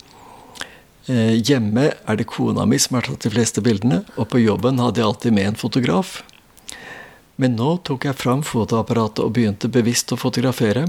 Eh, 1.09 1.39
hjemme 1.41 1.87
er 1.89 2.17
det 2.19 2.27
kona 2.29 2.67
mi 2.69 2.77
som 2.77 2.99
har 2.99 3.07
tatt 3.07 3.23
de 3.25 3.31
fleste 3.33 3.63
bildene, 3.65 4.03
og 4.13 4.27
på 4.29 4.43
jobben 4.43 4.77
hadde 4.77 5.01
jeg 5.01 5.09
alltid 5.09 5.33
med 5.33 5.47
en 5.49 5.57
fotograf. 5.57 6.19
Men 7.41 7.55
nå 7.57 7.77
tok 7.87 8.05
jeg 8.05 8.19
fram 8.19 8.43
fotoapparatet 8.45 9.23
og 9.23 9.31
begynte 9.33 9.71
bevisst 9.73 10.11
å 10.13 10.19
fotografere. 10.19 10.85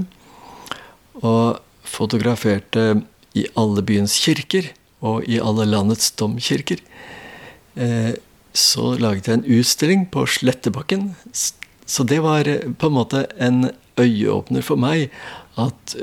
Og 1.25 1.57
fotograferte 1.87 3.01
i 3.33 3.47
alle 3.57 3.81
byens 3.87 4.19
kirker 4.21 4.67
og 5.01 5.25
i 5.25 5.39
alle 5.41 5.65
landets 5.65 6.11
domkirker. 6.19 6.83
Eh, 7.73 8.13
så 8.53 8.91
laget 9.01 9.29
jeg 9.29 9.39
en 9.39 9.47
utstilling 9.57 10.03
på 10.11 10.27
Slettebakken. 10.29 11.15
Så 11.33 12.05
det 12.05 12.19
var 12.21 12.45
eh, 12.51 12.67
på 12.69 12.91
en 12.91 12.99
måte 12.99 13.23
en 13.41 13.71
øyeåpner 13.97 14.61
for 14.61 14.77
meg 14.77 15.09
at 15.57 15.95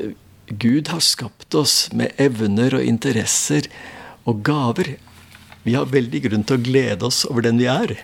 Gud 0.48 0.88
har 0.90 1.04
skapt 1.04 1.54
oss 1.54 1.92
med 1.92 2.18
evner 2.18 2.80
og 2.80 2.88
interesser 2.88 3.68
og 4.28 4.44
gaver. 4.44 4.96
Vi 5.64 5.74
har 5.76 5.90
veldig 5.90 6.22
grunn 6.26 6.46
til 6.46 6.58
å 6.58 6.64
glede 6.64 7.08
oss 7.08 7.24
over 7.28 7.44
den 7.44 7.60
vi 7.60 7.68
er. 7.72 7.96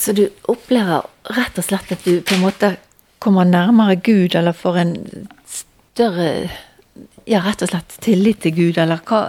Så 0.00 0.14
du 0.16 0.28
opplever 0.48 1.06
rett 1.36 1.58
og 1.60 1.66
slett 1.66 1.92
at 1.92 2.06
du 2.06 2.22
på 2.24 2.36
en 2.36 2.44
måte 2.46 2.74
kommer 3.20 3.44
nærmere 3.44 3.98
Gud, 4.00 4.34
eller 4.34 4.56
får 4.56 4.82
en 4.84 4.96
større 5.46 6.32
Ja, 7.28 7.42
rett 7.44 7.60
og 7.62 7.68
slett 7.68 7.98
tillit 8.02 8.40
til 8.42 8.54
Gud, 8.56 8.78
eller 8.80 9.02
hva 9.06 9.20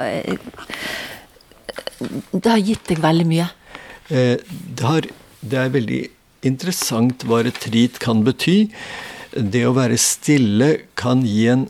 Det 2.31 2.47
har 2.47 2.63
gitt 2.63 2.87
deg 2.87 3.01
veldig 3.03 3.27
mye? 3.29 3.49
Eh, 4.09 4.39
det, 4.39 4.85
har, 4.87 5.05
det 5.41 5.59
er 5.59 5.75
veldig 5.75 5.99
interessant 6.47 7.25
hva 7.27 7.43
retreat 7.45 7.99
kan 8.01 8.23
bety. 8.25 8.71
Det 9.35 9.61
å 9.67 9.75
være 9.75 9.99
stille 10.01 10.71
kan 10.99 11.21
gi 11.27 11.45
en 11.51 11.67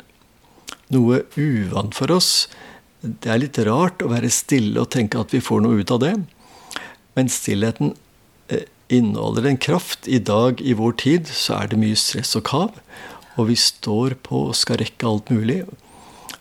noe 0.93 1.23
uvant 1.39 1.95
for 1.95 2.11
oss. 2.13 2.47
Det 3.01 3.31
er 3.31 3.41
litt 3.41 3.59
rart 3.65 4.03
å 4.03 4.11
være 4.11 4.29
stille 4.33 4.81
og 4.81 4.91
tenke 4.93 5.19
at 5.21 5.33
vi 5.33 5.41
får 5.43 5.63
noe 5.63 5.81
ut 5.81 5.93
av 5.93 6.01
det. 6.03 6.13
Men 7.17 7.31
stillheten 7.31 7.95
eh, 8.51 8.67
inneholder 8.93 9.49
en 9.49 9.59
kraft. 9.61 10.07
I 10.07 10.19
dag, 10.19 10.61
i 10.61 10.75
vår 10.77 10.97
tid, 11.01 11.31
så 11.31 11.57
er 11.57 11.71
det 11.71 11.81
mye 11.81 11.97
stress 11.99 12.35
og 12.39 12.45
kav. 12.51 12.77
Og 13.39 13.49
vi 13.49 13.57
står 13.57 14.17
på 14.25 14.45
og 14.49 14.57
skal 14.59 14.81
rekke 14.83 15.07
alt 15.07 15.31
mulig. 15.33 15.63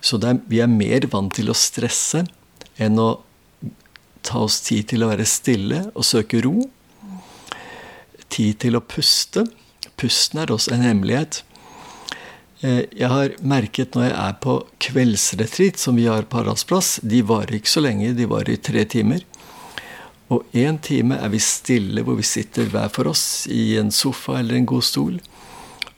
Så 0.04 0.20
er, 0.24 0.40
vi 0.50 0.60
er 0.62 0.70
mer 0.70 1.06
vant 1.12 1.32
til 1.36 1.50
å 1.52 1.56
stresse 1.56 2.24
enn 2.80 3.00
å 3.00 3.10
ta 4.26 4.42
oss 4.44 4.60
tid 4.66 4.90
til 4.92 5.04
å 5.04 5.10
være 5.12 5.28
stille 5.28 5.86
og 5.94 6.06
søke 6.06 6.42
ro. 6.44 6.56
Tid 8.30 8.60
til 8.62 8.76
å 8.78 8.84
puste. 8.84 9.46
Pusten 10.00 10.42
er 10.42 10.52
også 10.52 10.74
en 10.76 10.84
hemmelighet. 10.86 11.42
Eh, 12.60 12.84
jeg 12.92 13.08
har 13.08 13.32
merket 13.40 13.96
når 13.96 14.10
jeg 14.10 14.16
er 14.20 14.34
på 14.44 14.54
kveldsretreat, 14.84 15.80
som 15.80 15.96
vi 15.96 16.04
har 16.10 16.26
på 16.28 16.42
Haraldsplass 16.42 16.98
De 17.00 17.22
varer 17.24 17.56
ikke 17.56 17.72
så 17.72 17.80
lenge, 17.80 18.12
de 18.12 18.28
varer 18.28 18.52
i 18.54 18.60
tre 18.60 18.84
timer. 18.84 19.24
Og 20.30 20.44
én 20.52 20.76
time 20.84 21.16
er 21.16 21.32
vi 21.32 21.40
stille, 21.42 22.04
hvor 22.04 22.18
vi 22.20 22.26
sitter 22.26 22.68
hver 22.70 22.92
for 22.92 23.08
oss 23.10 23.48
i 23.50 23.78
en 23.80 23.90
sofa 23.90 24.38
eller 24.38 24.60
en 24.60 24.68
god 24.68 24.84
stol 24.86 25.16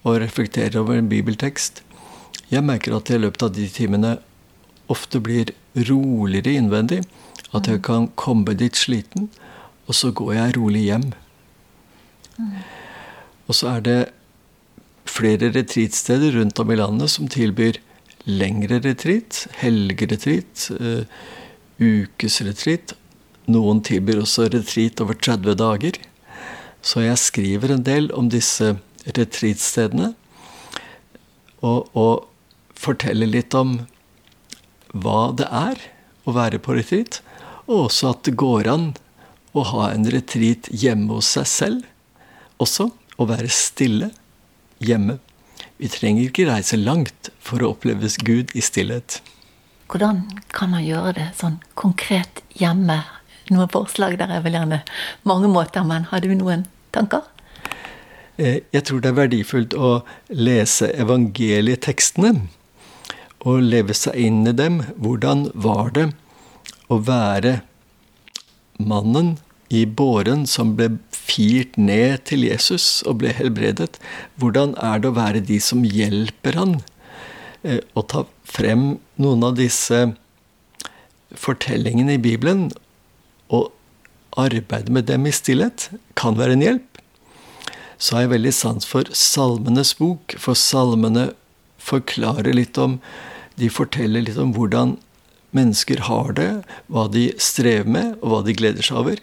og 0.03 0.19
reflekterer 0.23 0.79
over 0.81 0.97
en 0.99 1.11
bibeltekst. 1.11 1.83
Jeg 2.51 2.65
merker 2.67 2.97
at 2.97 3.11
jeg 3.11 3.21
i 3.21 3.25
løpet 3.27 3.45
av 3.47 3.53
de 3.55 3.67
timene 3.71 4.15
ofte 4.91 5.21
blir 5.23 5.53
roligere 5.89 6.57
innvendig. 6.59 7.03
At 7.53 7.69
jeg 7.69 7.83
kan 7.85 8.09
komme 8.17 8.55
dit 8.57 8.77
sliten, 8.77 9.29
og 9.87 9.95
så 9.95 10.11
går 10.17 10.33
jeg 10.35 10.57
rolig 10.57 10.87
hjem. 10.87 11.11
Og 13.47 13.55
så 13.55 13.75
er 13.77 13.85
det 13.85 14.01
flere 15.13 15.51
retreatsteder 15.53 16.37
rundt 16.39 16.61
om 16.63 16.73
i 16.73 16.79
landet 16.79 17.13
som 17.13 17.29
tilbyr 17.31 17.79
lengre 18.29 18.79
retreat, 18.85 19.47
helgeretreat, 19.61 20.69
uh, 20.79 21.05
ukesretreat. 21.83 22.95
Noen 23.51 23.83
tilbyr 23.85 24.23
også 24.23 24.49
retreat 24.53 25.03
over 25.03 25.19
30 25.19 25.59
dager. 25.59 25.99
Så 26.83 27.03
jeg 27.05 27.19
skriver 27.21 27.75
en 27.75 27.85
del 27.87 28.11
om 28.15 28.31
disse 28.31 28.77
retreatstedene. 29.07 30.13
Og, 31.63 31.91
og 31.95 32.29
forteller 32.79 33.31
litt 33.31 33.55
om 33.55 33.81
hva 34.93 35.31
det 35.39 35.47
er 35.47 35.79
å 36.27 36.35
være 36.37 36.63
på 36.63 36.79
retreat. 36.79 37.21
Og 37.67 37.89
også 37.89 38.13
at 38.15 38.25
det 38.27 38.39
går 38.39 38.71
an 38.71 38.91
å 39.53 39.65
ha 39.69 39.91
en 39.93 40.07
retreat 40.11 40.71
hjemme 40.71 41.19
hos 41.19 41.35
seg 41.37 41.49
selv. 41.51 41.87
Også 42.63 42.91
å 43.19 43.29
være 43.29 43.51
stille 43.53 44.11
hjemme. 44.89 45.19
Vi 45.79 45.91
trenger 45.91 46.29
ikke 46.29 46.47
reise 46.49 46.79
langt 46.79 47.31
for 47.43 47.63
å 47.63 47.73
oppleves 47.75 48.19
Gud 48.23 48.55
i 48.55 48.63
stillhet. 48.65 49.21
Hvordan 49.93 50.25
kan 50.55 50.73
man 50.73 50.85
gjøre 50.87 51.17
det 51.19 51.27
sånn 51.37 51.59
konkret 51.79 52.41
hjemme? 52.57 53.03
Noen 53.53 53.71
forslag 53.73 54.17
der 54.21 54.31
er 54.33 54.45
vel 54.45 54.57
gjerne 54.57 54.81
mange 55.29 55.51
måter, 55.53 55.85
men 55.85 56.07
har 56.09 56.23
du 56.25 56.31
noen 56.39 56.65
tanker? 56.95 57.27
Eh, 58.39 58.63
jeg 58.73 58.87
tror 58.89 59.03
det 59.03 59.11
er 59.11 59.19
verdifullt 59.19 59.75
å 59.77 59.91
lese 60.33 60.89
evangelietekstene 60.97 62.33
og 63.43 63.67
leve 63.67 63.95
seg 63.97 64.17
inn 64.17 64.47
i 64.49 64.55
dem. 64.57 64.81
Hvordan 64.97 65.51
var 65.53 65.93
det 65.97 66.09
å 66.89 67.01
være 67.03 67.59
mannen 68.81 69.37
i 69.73 69.87
båren 69.89 70.45
som 70.49 70.75
ble 70.77 70.91
firt 71.17 71.79
ned 71.81 72.27
til 72.29 72.45
Jesus 72.45 73.01
og 73.09 73.23
ble 73.23 73.33
helbredet. 73.33 73.97
Hvordan 74.37 74.75
er 74.77 75.01
det 75.01 75.11
å 75.11 75.17
være 75.17 75.45
de 75.49 75.59
som 75.65 75.85
hjelper 75.87 76.59
han? 76.61 76.75
Eh, 77.63 77.81
å 77.97 78.05
ta 78.05 78.27
frem 78.45 78.99
noen 79.23 79.47
av 79.47 79.57
disse 79.57 80.05
fortellingene 81.33 82.19
i 82.19 82.23
Bibelen 82.23 82.67
og 83.49 83.71
arbeide 84.37 84.93
med 84.93 85.09
dem 85.09 85.29
i 85.29 85.33
stillhet 85.33 85.89
kan 86.19 86.37
være 86.37 86.59
en 86.59 86.67
hjelp. 86.67 86.89
Så 87.97 88.17
har 88.17 88.27
jeg 88.27 88.35
veldig 88.35 88.55
sans 88.57 88.89
for 88.89 89.09
Salmenes 89.15 89.95
bok, 89.97 90.35
for 90.37 90.59
salmene 90.59 91.31
forklarer 91.83 92.53
litt 92.55 92.79
om 92.79 93.01
De 93.61 93.69
forteller 93.69 94.25
litt 94.25 94.39
om 94.41 94.55
hvordan 94.57 94.95
mennesker 95.53 96.07
har 96.09 96.33
det, 96.39 96.63
hva 96.89 97.05
de 97.13 97.27
strever 97.37 97.85
med, 97.85 98.15
og 98.25 98.31
hva 98.33 98.39
de 98.47 98.55
gleder 98.57 98.87
seg 98.87 99.03
over. 99.03 99.19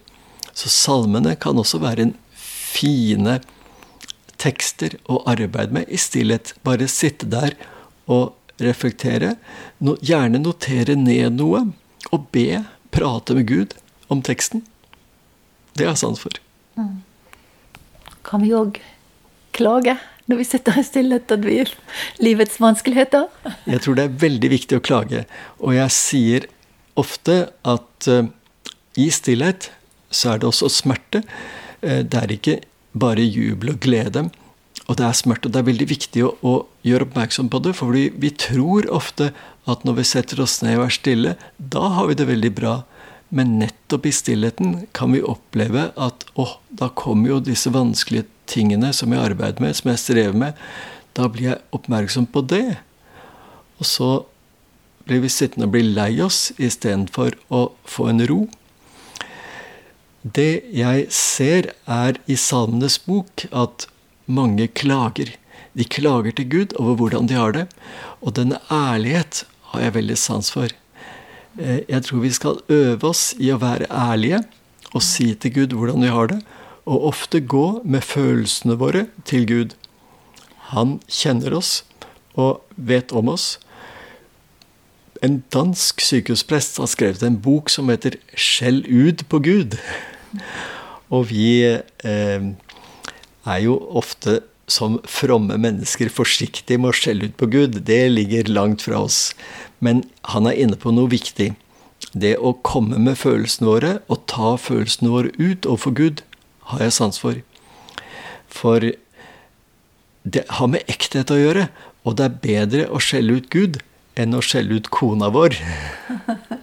Så 0.59 0.71
salmene 0.73 1.35
kan 1.39 1.59
også 1.59 1.79
være 1.79 2.07
en 2.07 2.15
fine 2.35 3.39
tekster 4.39 4.97
å 5.11 5.21
arbeide 5.29 5.75
med 5.75 5.91
i 5.91 5.99
stillhet. 5.99 6.53
Bare 6.67 6.89
sitte 6.91 7.29
der 7.31 7.55
og 8.11 8.35
reflektere. 8.59 9.37
No, 9.79 9.95
gjerne 10.03 10.41
notere 10.43 10.97
ned 10.99 11.39
noe, 11.39 11.63
og 12.11 12.27
be, 12.35 12.63
prate 12.91 13.35
med 13.37 13.47
Gud 13.47 13.75
om 14.11 14.23
teksten. 14.25 14.65
Det 15.75 15.87
har 15.87 15.93
jeg 15.95 16.03
sans 16.03 16.19
for. 16.19 16.39
Mm. 16.79 16.99
Kan 18.27 18.43
vi 18.43 18.55
òg 18.55 18.81
klage? 19.55 19.95
når 20.29 20.43
vi 20.43 20.45
sitter 20.45 20.77
i 20.77 20.85
stillhet 20.85 21.31
og 21.33 21.45
vi 21.47 21.57
livets 22.21 22.59
vanskeligheter? 22.61 23.25
Jeg 23.65 23.81
tror 23.81 23.97
det 23.97 24.05
er 24.05 24.19
veldig 24.21 24.51
viktig 24.53 24.77
å 24.77 24.83
klage. 24.85 25.23
Og 25.57 25.73
jeg 25.73 25.95
sier 25.95 26.45
ofte 26.99 27.39
at 27.65 28.09
uh, 28.11 28.29
i 28.99 29.07
stillhet 29.13 29.71
så 30.11 30.33
er 30.33 30.41
det 30.41 30.49
også 30.49 30.71
smerte. 30.73 31.23
Uh, 31.83 32.01
det 32.03 32.21
er 32.21 32.35
ikke 32.35 32.59
bare 32.99 33.23
jubel 33.23 33.75
og 33.75 33.81
glede. 33.83 34.27
Og 34.89 34.97
det 34.97 35.05
er 35.05 35.17
smerte, 35.17 35.49
og 35.49 35.53
det 35.53 35.61
er 35.61 35.69
veldig 35.69 35.89
viktig 35.89 36.23
å, 36.25 36.33
å 36.41 36.53
gjøre 36.87 37.05
oppmerksom 37.09 37.49
på 37.53 37.61
det. 37.61 37.75
For 37.77 37.93
vi 37.93 38.31
tror 38.41 38.89
ofte 38.89 39.31
at 39.69 39.83
når 39.85 39.99
vi 39.99 40.07
setter 40.09 40.41
oss 40.41 40.59
ned 40.65 40.79
og 40.79 40.87
er 40.87 40.95
stille, 40.95 41.35
da 41.57 41.91
har 41.97 42.09
vi 42.09 42.17
det 42.17 42.29
veldig 42.29 42.51
bra. 42.57 42.79
Men 43.29 43.59
nettopp 43.59 44.07
i 44.09 44.13
stillheten 44.15 44.87
kan 44.97 45.13
vi 45.13 45.21
oppleve 45.21 45.91
at 45.93 46.25
åh, 46.33 46.55
da 46.73 46.89
kommer 46.89 47.35
jo 47.35 47.43
disse 47.45 47.69
vanskelige 47.73 48.25
tingene 48.49 48.89
som 48.95 49.13
jeg 49.13 49.21
arbeider 49.21 49.61
med, 49.61 49.77
som 49.77 49.91
jeg 49.91 50.01
strever 50.01 50.37
med, 50.47 50.57
da 51.13 51.27
blir 51.29 51.51
jeg 51.51 51.61
oppmerksom 51.75 52.25
på 52.33 52.41
det. 52.49 52.79
Og 53.77 53.85
så 53.85 54.09
blir 55.05 55.21
vi 55.21 55.29
sittende 55.33 55.69
og 55.69 55.75
bli 55.75 55.83
lei 55.85 56.11
oss 56.25 56.49
istedenfor 56.57 57.37
å 57.53 57.67
få 57.89 58.09
en 58.09 58.25
ro. 58.29 58.39
Det 60.35 60.63
jeg 60.75 61.07
ser, 61.15 61.71
er 61.87 62.17
i 62.27 62.35
Salmenes 62.35 62.97
bok 63.01 63.45
at 63.55 63.87
mange 64.27 64.67
klager. 64.67 65.31
De 65.73 65.85
klager 65.85 66.35
til 66.35 66.49
Gud 66.51 66.75
over 66.77 66.97
hvordan 66.99 67.29
de 67.29 67.37
har 67.39 67.55
det. 67.55 67.65
Og 68.21 68.35
denne 68.37 68.59
ærlighet 68.69 69.45
har 69.71 69.85
jeg 69.85 69.95
veldig 69.95 70.17
sans 70.19 70.51
for. 70.51 70.69
Eh, 71.57 71.81
jeg 71.87 72.03
tror 72.05 72.23
vi 72.25 72.33
skal 72.35 72.61
øve 72.69 73.09
oss 73.09 73.31
i 73.39 73.51
å 73.53 73.61
være 73.61 73.89
ærlige 73.89 74.43
og 74.93 75.05
si 75.05 75.31
til 75.37 75.53
Gud 75.53 75.75
hvordan 75.77 76.03
vi 76.03 76.11
har 76.13 76.31
det, 76.31 76.39
og 76.89 77.11
ofte 77.11 77.39
gå 77.39 77.81
med 77.85 78.01
følelsene 78.05 78.77
våre 78.81 79.05
til 79.29 79.45
Gud. 79.45 79.75
Han 80.73 80.97
kjenner 81.05 81.53
oss 81.57 81.83
og 82.33 82.63
vet 82.75 83.13
om 83.13 83.29
oss. 83.29 83.57
En 85.21 85.41
dansk 85.53 86.01
sykehusprest 86.01 86.79
har 86.81 86.89
skrevet 86.89 87.25
en 87.25 87.41
bok 87.43 87.69
som 87.69 87.89
heter 87.89 88.17
'Skjell 88.35 88.85
ut 88.87 89.27
på 89.29 89.39
Gud'. 89.39 89.77
Og 91.09 91.29
vi 91.31 91.49
eh, 91.65 92.49
er 93.49 93.59
jo 93.63 93.77
ofte 93.99 94.39
som 94.69 94.99
fromme 95.09 95.57
mennesker 95.57 96.11
forsiktige 96.13 96.77
med 96.77 96.91
å 96.91 96.97
skjelle 96.97 97.29
ut 97.29 97.37
på 97.39 97.49
Gud. 97.49 97.81
Det 97.89 98.03
ligger 98.11 98.51
langt 98.53 98.85
fra 98.85 99.01
oss. 99.07 99.31
Men 99.81 100.03
han 100.29 100.45
er 100.49 100.59
inne 100.61 100.77
på 100.79 100.93
noe 100.93 101.09
viktig. 101.09 101.51
Det 102.13 102.35
å 102.37 102.55
komme 102.65 102.99
med 103.01 103.17
følelsene 103.19 103.69
våre 103.69 103.93
og 104.07 104.23
ta 104.29 104.55
følelsene 104.61 105.11
våre 105.13 105.33
ut 105.37 105.65
overfor 105.65 105.95
Gud 105.97 106.23
har 106.71 106.85
jeg 106.85 106.95
sans 106.95 107.21
for. 107.21 107.41
For 108.49 108.91
det 110.23 110.45
har 110.59 110.69
med 110.69 110.85
ekthet 110.91 111.31
å 111.33 111.39
gjøre, 111.39 111.69
og 112.05 112.17
det 112.19 112.25
er 112.25 112.39
bedre 112.45 112.87
å 112.93 113.01
skjelle 113.01 113.39
ut 113.39 113.49
Gud 113.53 113.81
enn 114.19 114.35
å 114.35 114.43
skjelle 114.45 114.79
ut 114.79 114.89
kona 114.93 115.31
vår. 115.33 115.57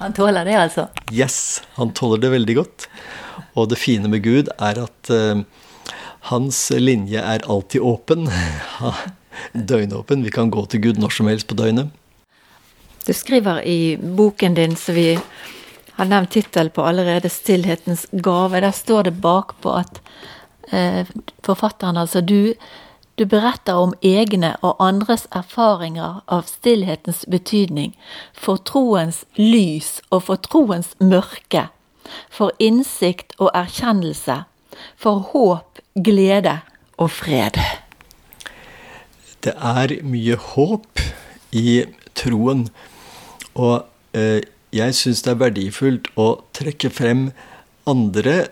Han 0.00 0.14
tåler 0.16 0.44
det, 0.48 0.56
altså? 0.56 0.86
Yes, 1.12 1.62
han 1.76 1.90
tåler 1.92 2.22
det 2.22 2.30
veldig 2.32 2.54
godt. 2.56 2.86
Og 3.52 3.68
det 3.68 3.76
fine 3.76 4.08
med 4.08 4.22
Gud 4.24 4.48
er 4.56 4.78
at 4.80 5.10
uh, 5.12 5.42
Hans 6.30 6.70
linje 6.72 7.20
er 7.20 7.44
alltid 7.44 7.84
åpen. 7.84 8.28
Døgnåpen. 9.70 10.24
Vi 10.24 10.32
kan 10.32 10.52
gå 10.52 10.64
til 10.72 10.80
Gud 10.86 11.00
når 11.00 11.12
som 11.16 11.28
helst 11.28 11.48
på 11.48 11.56
døgnet. 11.58 11.92
Du 13.04 13.12
skriver 13.16 13.60
i 13.68 13.96
boken 14.00 14.56
din, 14.56 14.76
som 14.76 14.96
vi 14.96 15.18
har 15.96 16.08
nevnt 16.08 16.32
tittel 16.32 16.70
på 16.72 16.84
allerede, 16.84 17.28
'Stillhetens 17.28 18.06
gave'. 18.12 18.60
Der 18.60 18.70
står 18.70 19.02
det 19.02 19.20
bakpå 19.20 19.74
at 19.84 20.00
uh, 20.72 21.04
forfatteren, 21.44 21.96
altså 21.96 22.20
du, 22.20 22.54
du 23.20 23.26
beretter 23.28 23.76
om 23.76 23.90
egne 24.00 24.54
og 24.64 24.78
andres 24.80 25.26
erfaringer 25.36 26.22
av 26.32 26.46
stillhetens 26.48 27.26
betydning 27.28 27.92
for 28.32 28.62
troens 28.64 29.26
lys 29.36 29.98
og 30.08 30.24
for 30.28 30.40
troens 30.40 30.94
mørke, 31.04 31.66
for 32.32 32.56
innsikt 32.56 33.34
og 33.36 33.50
erkjennelse, 33.52 34.38
for 34.96 35.26
håp, 35.34 35.82
glede 36.00 36.62
og 36.96 37.10
fred. 37.12 37.58
Det 39.44 39.52
er 39.52 39.92
mye 40.00 40.38
håp 40.40 41.02
i 41.52 41.82
troen. 42.16 42.70
Og 43.52 43.84
eh, 44.16 44.40
jeg 44.72 44.96
syns 44.96 45.20
det 45.26 45.34
er 45.34 45.42
verdifullt 45.42 46.08
å 46.16 46.30
trekke 46.56 46.88
frem 46.88 47.28
andre 47.90 48.46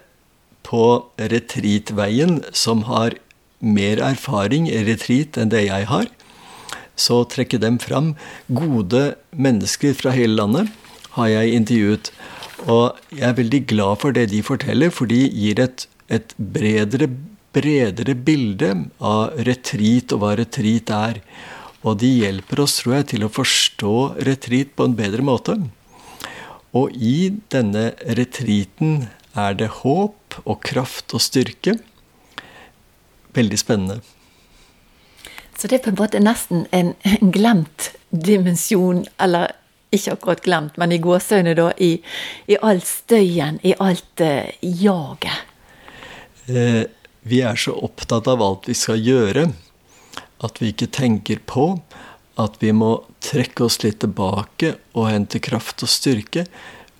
på 0.68 0.84
retreatveien 1.16 2.42
som 2.52 2.84
har 2.90 3.16
mer 3.60 4.00
erfaring 4.04 4.68
i 4.70 4.82
retreat 4.86 5.38
enn 5.38 5.52
det 5.52 5.66
jeg 5.66 5.88
har. 5.90 6.08
Så 6.98 7.22
trekke 7.30 7.60
dem 7.62 7.78
fram. 7.82 8.14
Gode 8.50 9.14
mennesker 9.30 9.94
fra 9.94 10.14
hele 10.14 10.38
landet 10.40 10.72
har 11.14 11.30
jeg 11.30 11.54
intervjuet. 11.60 12.10
Og 12.66 12.98
jeg 13.14 13.26
er 13.28 13.38
veldig 13.38 13.62
glad 13.70 14.00
for 14.02 14.14
det 14.14 14.28
de 14.32 14.42
forteller, 14.42 14.90
for 14.90 15.10
de 15.10 15.20
gir 15.30 15.60
et, 15.62 15.86
et 16.10 16.34
bredere, 16.38 17.10
bredere 17.54 18.14
bilde 18.14 18.72
av 18.98 19.38
retreat 19.46 20.14
og 20.14 20.24
hva 20.24 20.34
retreat 20.40 20.90
er. 20.94 21.22
Og 21.86 22.00
de 22.02 22.10
hjelper 22.10 22.64
oss, 22.64 22.80
tror 22.80 22.98
jeg, 22.98 23.10
til 23.14 23.26
å 23.26 23.32
forstå 23.32 23.96
retreat 24.26 24.74
på 24.74 24.88
en 24.88 24.96
bedre 24.98 25.22
måte. 25.22 25.54
Og 26.76 26.92
i 26.94 27.30
denne 27.52 27.92
retreaten 28.18 29.06
er 29.38 29.54
det 29.56 29.70
håp 29.80 30.40
og 30.44 30.58
kraft 30.66 31.14
og 31.14 31.22
styrke. 31.22 31.78
Veldig 33.38 33.60
spennende. 33.60 34.00
Så 35.58 35.66
det 35.70 35.78
er 35.78 35.84
på 35.86 35.92
en 35.94 35.98
måte 35.98 36.20
nesten 36.22 36.66
en, 36.74 36.92
glemt 37.34 37.92
dimensjon, 38.10 39.04
eller 39.18 39.54
ikke 39.94 40.14
akkurat 40.14 40.44
glemt, 40.44 40.76
men 40.78 40.92
i 40.94 41.00
gåseøyne, 41.02 41.54
da, 41.58 41.70
i, 41.82 41.96
i 42.50 42.58
all 42.62 42.82
støyen, 42.84 43.58
i 43.66 43.72
alt 43.82 44.22
uh, 44.22 44.50
jaget. 44.62 45.46
Eh, 46.48 46.84
vi 47.28 47.40
er 47.44 47.58
så 47.60 47.74
opptatt 47.74 48.28
av 48.30 48.42
alt 48.44 48.68
vi 48.70 48.76
skal 48.78 49.00
gjøre 49.02 49.48
at 50.46 50.60
vi 50.62 50.70
ikke 50.72 50.90
tenker 50.94 51.42
på 51.48 51.72
at 52.38 52.58
vi 52.62 52.70
må 52.72 52.92
trekke 53.24 53.66
oss 53.66 53.80
litt 53.82 53.98
tilbake 54.04 54.76
og 54.94 55.10
hente 55.10 55.40
kraft 55.42 55.82
og 55.82 55.90
styrke. 55.90 56.46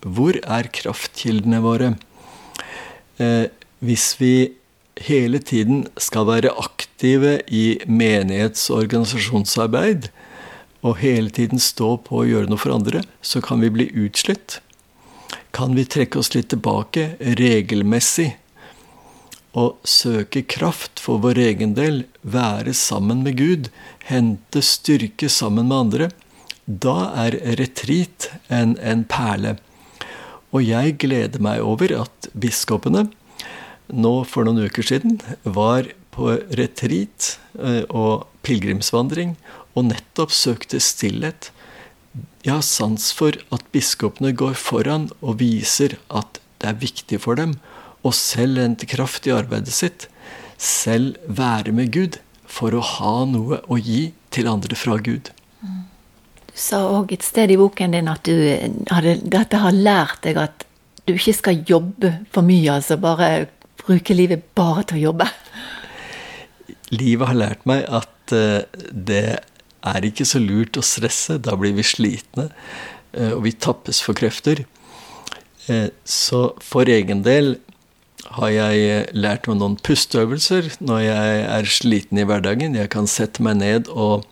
Hvor 0.03 0.37
er 0.43 0.71
kraftkildene 0.75 1.63
våre? 1.63 1.93
Eh, 3.23 3.47
hvis 3.79 4.17
vi 4.19 4.35
hele 5.01 5.39
tiden 5.39 5.87
skal 5.97 6.27
være 6.29 6.55
aktive 6.59 7.39
i 7.47 7.79
menighets- 7.87 8.69
og 8.71 8.85
organisasjonsarbeid, 8.85 10.09
og 10.83 10.99
hele 11.03 11.31
tiden 11.35 11.59
stå 11.59 11.97
på 12.07 12.23
og 12.23 12.31
gjøre 12.31 12.51
noe 12.51 12.61
for 12.61 12.75
andre, 12.75 13.03
så 13.23 13.43
kan 13.43 13.63
vi 13.63 13.71
bli 13.75 13.89
utslitt. 13.99 14.61
Kan 15.55 15.75
vi 15.75 15.87
trekke 15.89 16.21
oss 16.21 16.35
litt 16.37 16.51
tilbake 16.53 17.17
regelmessig 17.39 18.37
og 19.59 19.79
søke 19.89 20.45
kraft 20.47 21.01
for 21.03 21.23
vår 21.25 21.41
egen 21.49 21.75
del, 21.75 22.05
være 22.23 22.75
sammen 22.77 23.25
med 23.27 23.39
Gud, 23.41 23.71
hente 24.07 24.63
styrke 24.63 25.31
sammen 25.33 25.71
med 25.71 25.79
andre, 25.83 26.11
da 26.69 27.11
er 27.25 27.39
retreat 27.59 28.29
en, 28.53 28.77
en 28.79 29.07
perle. 29.09 29.57
Og 30.53 30.63
jeg 30.65 30.99
gleder 31.01 31.43
meg 31.43 31.65
over 31.65 31.93
at 32.05 32.29
biskopene 32.39 33.09
nå 33.93 34.15
for 34.29 34.47
noen 34.47 34.69
uker 34.69 34.87
siden 34.87 35.19
var 35.45 35.89
på 36.15 36.35
retreat 36.59 37.37
eh, 37.61 37.85
og 37.89 38.27
pilegrimsvandring 38.47 39.37
og 39.79 39.89
nettopp 39.93 40.35
søkte 40.35 40.81
stillhet. 40.83 41.51
Jeg 42.45 42.55
har 42.57 42.67
sans 42.67 43.11
for 43.15 43.37
at 43.55 43.67
biskopene 43.75 44.33
går 44.37 44.57
foran 44.59 45.09
og 45.21 45.39
viser 45.43 45.99
at 46.09 46.41
det 46.59 46.71
er 46.73 46.81
viktig 46.81 47.21
for 47.23 47.39
dem 47.39 47.57
å 48.07 48.13
selv 48.15 48.63
hente 48.63 48.89
kraft 48.91 49.27
i 49.29 49.35
arbeidet 49.35 49.75
sitt. 49.75 50.09
Selv 50.59 51.19
være 51.27 51.75
med 51.75 51.93
Gud 51.95 52.19
for 52.49 52.75
å 52.75 52.83
ha 52.83 53.17
noe 53.29 53.61
å 53.69 53.79
gi 53.79 54.09
til 54.35 54.49
andre 54.51 54.79
fra 54.79 54.99
Gud. 55.03 55.31
Du 56.49 56.57
sa 56.59 56.81
òg 56.91 57.13
et 57.15 57.27
sted 57.27 57.53
i 57.55 57.59
boken 57.61 57.95
din 57.95 58.11
at 58.11 58.25
du 58.27 58.35
hadde, 58.91 59.19
dette 59.23 59.61
har 59.63 59.77
lært 59.77 60.25
deg 60.27 60.41
at 60.43 60.65
du 61.07 61.15
ikke 61.15 61.37
skal 61.37 61.63
jobbe 61.69 62.11
for 62.33 62.45
mye, 62.45 62.73
altså 62.75 62.99
bare 63.01 63.47
bruke 63.89 64.17
livet 64.17 64.45
bare 64.59 64.85
til 64.89 65.01
å 65.01 65.05
jobbe. 65.09 65.29
Livet 66.95 67.31
har 67.31 67.39
lært 67.39 67.69
meg 67.69 67.85
at 67.89 68.35
uh, 68.37 68.65
det 68.93 69.41
er 69.89 70.07
ikke 70.09 70.27
så 70.29 70.41
lurt 70.43 70.79
å 70.81 70.85
stresse. 70.85 71.39
Da 71.45 71.57
blir 71.59 71.75
vi 71.77 71.87
slitne, 71.87 72.49
uh, 73.17 73.33
og 73.35 73.45
vi 73.47 73.57
tappes 73.57 74.03
for 74.05 74.19
krefter. 74.19 74.65
Uh, 75.69 75.89
så 76.05 76.51
for 76.65 76.89
egen 76.89 77.25
del 77.27 77.57
har 78.37 78.51
jeg 78.53 78.81
eh, 78.85 79.11
lært 79.17 79.47
meg 79.49 79.61
noen 79.61 79.77
pusteøvelser 79.85 80.73
når 80.85 81.01
jeg 81.05 81.45
er 81.49 81.71
sliten 81.71 82.21
i 82.21 82.27
hverdagen. 82.29 82.77
Jeg 82.77 82.91
kan 82.93 83.09
sette 83.09 83.45
meg 83.45 83.61
ned 83.63 83.89
og 83.89 84.27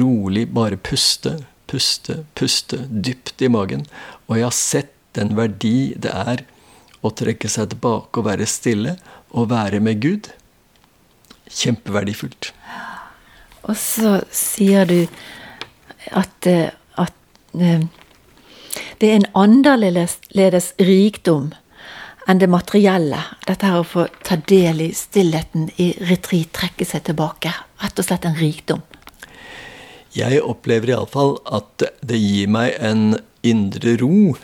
rolig 0.00 0.46
bare 0.54 0.78
puste, 0.80 1.34
puste, 1.70 2.22
puste 2.38 2.84
dypt 2.88 3.42
i 3.44 3.50
magen. 3.52 3.84
Og 4.28 4.38
jeg 4.38 4.46
har 4.46 4.56
sett 4.56 4.94
den 5.18 5.34
verdi 5.36 5.94
det 5.98 6.12
er 6.14 6.44
å 7.02 7.12
trekke 7.14 7.50
seg 7.50 7.70
tilbake 7.72 8.20
og 8.20 8.26
være 8.26 8.48
stille 8.48 8.96
og 9.30 9.50
være 9.52 9.80
med 9.84 10.00
Gud. 10.02 10.30
Kjempeverdifullt. 11.48 12.52
Og 13.68 13.76
så 13.76 14.18
sier 14.34 14.88
du 14.88 15.00
at, 16.16 16.46
eh, 16.46 16.70
at 16.96 17.14
eh, 17.54 17.86
det 18.98 19.10
er 19.10 19.16
en 19.20 19.30
annerledes 19.38 20.72
rikdom 20.78 21.52
enn 22.28 22.40
det 22.42 22.50
materielle. 22.52 23.20
Dette 23.46 23.68
her 23.68 23.80
å 23.80 23.88
få 23.88 24.06
ta 24.26 24.36
del 24.50 24.82
i 24.84 24.90
stillheten 24.96 25.70
i 25.80 25.92
retreat, 26.10 26.52
trekke 26.56 26.86
seg 26.88 27.06
tilbake. 27.08 27.52
Rett 27.82 28.00
og 28.00 28.08
slett 28.08 28.28
en 28.28 28.36
rikdom. 28.38 28.84
Jeg 30.16 30.40
opplever 30.42 30.94
iallfall 30.94 31.36
at 31.44 31.84
det 32.04 32.18
gir 32.18 32.48
meg 32.50 32.76
en 32.80 33.18
indre 33.46 33.96
ro. 34.00 34.34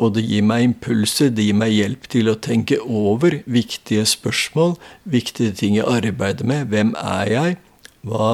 Og 0.00 0.14
det 0.16 0.24
gir 0.24 0.44
meg 0.46 0.64
impulser, 0.64 1.28
det 1.34 1.44
gir 1.44 1.58
meg 1.58 1.74
hjelp 1.74 2.08
til 2.12 2.30
å 2.32 2.38
tenke 2.40 2.78
over 2.80 3.42
viktige 3.44 4.06
spørsmål, 4.08 4.78
viktige 5.04 5.52
ting 5.58 5.76
jeg 5.76 5.88
arbeider 5.88 6.48
med. 6.48 6.70
Hvem 6.72 6.94
er 6.96 7.32
jeg? 7.32 7.58
Hva 8.08 8.30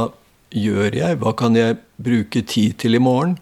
gjør 0.54 0.94
jeg? 0.94 1.18
Hva 1.18 1.34
kan 1.36 1.58
jeg 1.58 1.80
bruke 1.98 2.44
tid 2.46 2.78
til 2.78 2.94
i 2.94 3.02
morgen? 3.02 3.36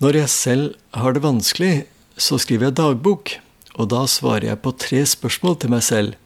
Når 0.00 0.22
jeg 0.22 0.32
selv 0.32 0.96
har 0.96 1.12
det 1.12 1.24
vanskelig, 1.26 1.74
så 2.16 2.40
skriver 2.40 2.70
jeg 2.70 2.78
dagbok. 2.80 3.36
Og 3.76 3.88
da 3.92 4.06
svarer 4.08 4.48
jeg 4.48 4.62
på 4.64 4.72
tre 4.80 5.04
spørsmål 5.08 5.58
til 5.60 5.72
meg 5.72 5.84
selv. 5.84 6.16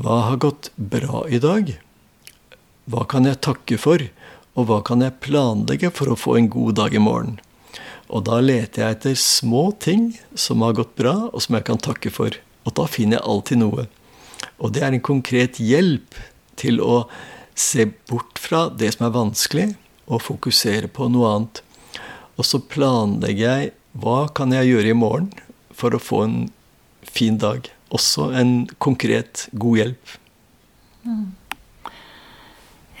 Hva 0.00 0.24
har 0.30 0.40
gått 0.42 0.72
bra 0.76 1.26
i 1.28 1.38
dag? 1.38 1.76
Hva 2.90 3.04
kan 3.08 3.28
jeg 3.28 3.42
takke 3.44 3.78
for? 3.80 4.02
Og 4.56 4.68
hva 4.68 4.80
kan 4.86 5.04
jeg 5.04 5.20
planlegge 5.24 5.92
for 5.94 6.10
å 6.10 6.18
få 6.18 6.38
en 6.40 6.48
god 6.52 6.80
dag 6.80 6.96
i 6.96 7.02
morgen? 7.02 7.36
Og 8.12 8.24
da 8.28 8.40
leter 8.42 8.84
jeg 8.84 8.96
etter 8.96 9.18
små 9.18 9.68
ting 9.80 10.10
som 10.38 10.64
har 10.64 10.76
gått 10.76 10.94
bra, 10.98 11.14
og 11.32 11.42
som 11.42 11.56
jeg 11.56 11.66
kan 11.68 11.80
takke 11.80 12.12
for. 12.12 12.36
Og 12.64 12.76
da 12.76 12.88
finner 12.90 13.18
jeg 13.18 13.28
alltid 13.30 13.62
noe. 13.62 13.86
Og 14.60 14.74
det 14.74 14.84
er 14.84 14.92
en 14.92 15.04
konkret 15.04 15.60
hjelp 15.60 16.18
til 16.60 16.80
å 16.84 17.04
se 17.58 17.86
bort 18.10 18.40
fra 18.40 18.66
det 18.68 18.92
som 18.94 19.06
er 19.08 19.16
vanskelig, 19.16 19.68
og 20.04 20.20
fokusere 20.20 20.90
på 20.92 21.08
noe 21.08 21.30
annet. 21.32 21.62
Og 22.36 22.44
så 22.44 22.60
planlegger 22.60 23.44
jeg 23.44 23.72
hva 23.96 24.26
kan 24.36 24.52
jeg 24.52 24.72
gjøre 24.72 24.90
i 24.90 24.98
morgen 24.98 25.30
for 25.74 25.94
å 25.94 26.02
få 26.02 26.24
en 26.26 26.38
fin 27.08 27.38
dag. 27.40 27.70
Også 27.94 28.32
en 28.36 28.66
konkret, 28.82 29.46
god 29.52 29.80
hjelp. 29.80 30.16
Mm. 31.06 31.26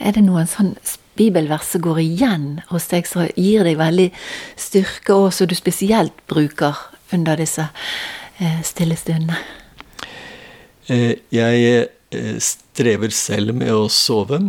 Er 0.00 0.14
det 0.14 0.24
noen 0.24 0.48
sånn 0.50 0.74
bibelvers 0.74 1.03
som 1.62 1.80
går 1.80 2.00
igjen 2.00 2.60
hos 2.68 2.88
deg, 2.88 3.06
som 3.06 3.28
gir 3.36 3.64
deg 3.64 3.78
veldig 3.78 4.10
styrke, 4.56 5.14
og 5.14 5.32
som 5.32 5.46
du 5.46 5.54
spesielt 5.54 6.12
bruker 6.26 6.74
under 7.12 7.36
disse 7.36 7.68
eh, 8.38 8.62
stille 8.62 8.96
stundene? 8.96 9.36
Eh, 10.88 11.16
jeg 11.30 11.86
eh, 12.10 12.38
strever 12.38 13.10
selv 13.10 13.54
med 13.54 13.72
å 13.72 13.88
sove. 13.88 14.40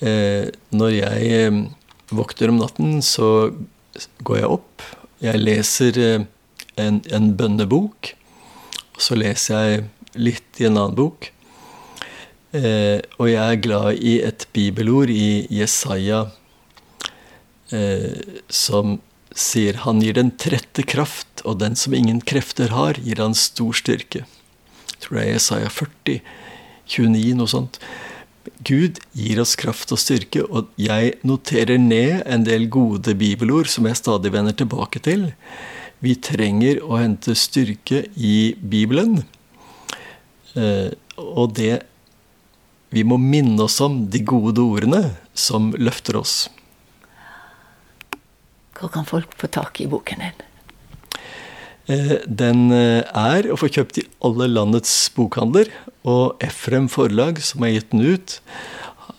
Når 0.00 0.90
jeg 0.96 1.50
vokter 2.08 2.48
om 2.48 2.56
natten, 2.56 3.02
så 3.04 3.50
går 4.24 4.38
jeg 4.38 4.48
opp. 4.48 4.84
Jeg 5.20 5.42
leser 5.42 5.98
en, 6.80 7.02
en 7.04 7.26
bønnebok. 7.36 8.14
Så 8.96 9.18
leser 9.20 9.60
jeg 9.60 9.84
litt 10.16 10.56
i 10.62 10.70
en 10.70 10.78
annen 10.78 10.96
bok. 10.96 11.28
Eh, 12.50 12.98
og 13.20 13.28
jeg 13.30 13.38
er 13.46 13.62
glad 13.62 14.00
i 14.02 14.16
et 14.26 14.48
bibelord 14.50 15.10
i 15.14 15.46
Jesaja 15.54 16.24
eh, 17.70 18.40
som 18.50 18.96
sier 19.30 19.76
han 19.84 20.00
gir 20.02 20.16
den 20.18 20.32
trette 20.34 20.82
kraft, 20.82 21.44
og 21.46 21.60
den 21.60 21.76
som 21.78 21.94
ingen 21.94 22.18
krefter 22.26 22.72
har, 22.74 22.98
gir 22.98 23.22
han 23.22 23.36
stor 23.38 23.76
styrke. 23.78 24.24
Jeg 24.26 25.02
tror 25.04 25.16
det 25.16 25.22
er 25.22 25.36
Jesaja 25.36 25.68
40, 25.70 26.16
29, 26.90 27.36
noe 27.38 27.50
sånt. 27.50 27.78
Gud 28.66 28.98
gir 29.14 29.38
oss 29.38 29.54
kraft 29.60 29.92
og 29.94 30.00
styrke, 30.02 30.42
og 30.42 30.72
jeg 30.80 31.14
noterer 31.22 31.78
ned 31.78 32.24
en 32.26 32.42
del 32.48 32.66
gode 32.72 33.14
bibelord 33.14 33.70
som 33.70 33.86
jeg 33.86 34.00
stadig 34.00 34.32
vender 34.34 34.56
tilbake 34.58 34.98
til. 35.06 35.28
Vi 36.02 36.16
trenger 36.18 36.82
å 36.82 36.98
hente 36.98 37.36
styrke 37.38 38.08
i 38.16 38.56
Bibelen. 38.58 39.20
Eh, 40.58 40.90
og 41.20 41.54
det 41.54 41.84
vi 42.90 43.04
må 43.06 43.20
minne 43.22 43.62
oss 43.66 43.78
om 43.84 44.02
de 44.10 44.22
gode 44.26 44.62
ordene 44.62 45.14
som 45.34 45.70
løfter 45.78 46.18
oss. 46.18 46.48
Hvor 48.78 48.90
kan 48.90 49.06
folk 49.06 49.34
få 49.38 49.50
tak 49.52 49.78
i 49.82 49.88
boken 49.90 50.24
din? 50.24 50.46
Eh, 51.90 52.16
den 52.26 52.70
eh, 52.74 53.02
er 53.04 53.50
å 53.50 53.58
få 53.60 53.70
kjøpt 53.70 54.00
i 54.00 54.06
alle 54.26 54.48
landets 54.50 54.94
bokhandler. 55.14 55.70
Og 56.08 56.40
Efrem 56.42 56.88
forlag, 56.90 57.42
som 57.44 57.66
har 57.66 57.74
gitt 57.74 57.92
den 57.92 58.04
ut, 58.06 58.38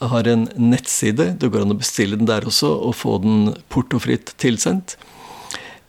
har 0.02 0.28
en 0.28 0.48
nettside. 0.58 1.36
Det 1.38 1.52
går 1.52 1.66
an 1.66 1.76
å 1.76 1.80
bestille 1.80 2.18
den 2.18 2.30
der 2.30 2.48
også 2.50 2.72
og 2.90 2.98
få 2.98 3.20
den 3.24 3.52
portofritt 3.74 4.34
tilsendt. 4.42 4.98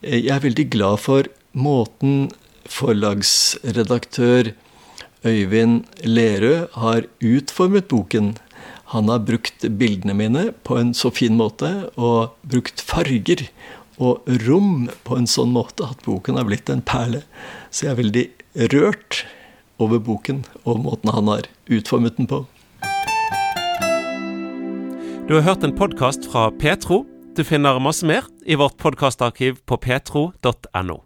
Eh, 0.03 0.21
jeg 0.21 0.35
er 0.37 0.45
veldig 0.47 0.69
glad 0.75 1.03
for 1.03 1.31
måten 1.53 2.31
forlagsredaktør 2.73 4.53
Øyvind 5.23 5.85
Lerøe 6.03 6.67
har 6.75 7.05
utformet 7.23 7.87
boken. 7.89 8.35
Han 8.91 9.09
har 9.09 9.23
brukt 9.23 9.63
bildene 9.79 10.17
mine 10.19 10.49
på 10.67 10.77
en 10.81 10.91
så 10.95 11.13
fin 11.15 11.37
måte, 11.39 11.71
og 11.95 12.35
brukt 12.43 12.83
farger 12.83 13.47
og 14.03 14.27
rom 14.47 14.89
på 15.07 15.19
en 15.19 15.29
sånn 15.31 15.53
måte 15.55 15.87
at 15.87 16.03
boken 16.03 16.41
har 16.41 16.49
blitt 16.49 16.73
en 16.73 16.83
perle. 16.83 17.23
Så 17.71 17.87
jeg 17.87 17.93
er 17.93 18.01
veldig 18.03 18.25
rørt 18.75 19.23
over 19.83 20.03
boken 20.03 20.43
og 20.65 20.83
måten 20.83 21.15
han 21.15 21.31
har 21.31 21.49
utformet 21.71 22.19
den 22.19 22.29
på. 22.31 22.43
Du 25.31 25.39
har 25.39 25.47
hørt 25.47 25.63
en 25.63 25.77
podkast 25.79 26.27
fra 26.33 26.51
Petro. 26.51 27.05
Du 27.39 27.47
finner 27.47 27.79
masse 27.81 28.05
mer 28.05 28.27
i 28.45 28.59
vårt 28.59 28.77
podkastarkiv 28.83 29.63
på 29.65 29.79
petro.no. 29.81 31.01